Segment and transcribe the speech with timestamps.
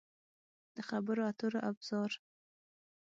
[0.75, 2.11] د خبرو اترو ابزار